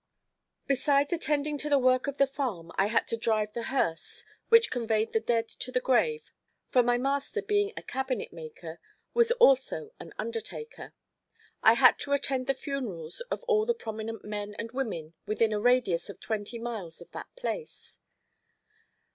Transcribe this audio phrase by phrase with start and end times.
[0.65, 4.71] Besides attending to the work of the farm I had to drive the hearse which
[4.71, 6.31] conveyed the dead to the grave,
[6.69, 8.79] for my master being a cabinet maker,
[9.13, 10.95] was also an undertaker.
[11.61, 15.59] I had to attend the funerals of all the prominent men and women within a
[15.59, 17.99] radius of twenty miles of that place.